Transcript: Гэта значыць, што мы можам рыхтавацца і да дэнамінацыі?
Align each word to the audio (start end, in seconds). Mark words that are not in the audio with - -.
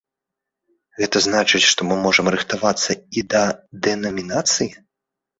Гэта 0.99 1.17
значыць, 1.25 1.67
што 1.71 1.79
мы 1.89 1.97
можам 2.05 2.31
рыхтавацца 2.35 2.91
і 3.21 3.25
да 3.35 3.43
дэнамінацыі? 3.89 4.67